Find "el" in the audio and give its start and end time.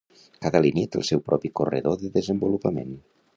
1.01-1.05